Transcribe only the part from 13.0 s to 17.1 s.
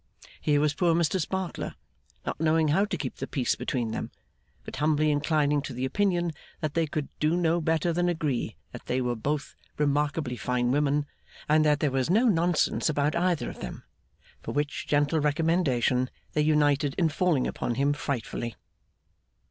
either of them for which gentle recommendation they united in